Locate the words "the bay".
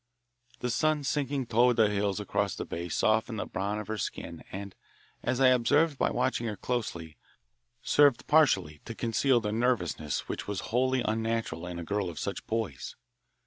2.55-2.89